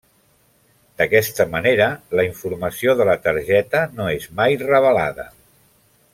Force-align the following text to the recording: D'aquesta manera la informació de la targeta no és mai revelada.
D'aquesta 1.01 1.45
manera 1.51 1.89
la 2.21 2.25
informació 2.29 2.97
de 3.03 3.07
la 3.11 3.17
targeta 3.27 3.83
no 4.01 4.09
és 4.15 4.27
mai 4.41 4.59
revelada. 4.67 5.29